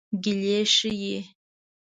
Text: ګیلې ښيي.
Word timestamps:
ګیلې 0.23 0.59
ښيي. 0.73 1.17